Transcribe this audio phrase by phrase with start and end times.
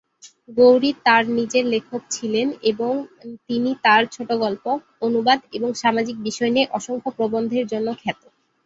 [0.57, 2.93] গৌরী তাঁর নিজের লেখক ছিলেন এবং
[3.47, 4.65] তিনি তাঁর ছোট গল্প,
[5.01, 8.21] অনুবাদ এবং সামাজিক বিষয় নিয়ে অসংখ্য প্রবন্ধের জন্য খ্যাত।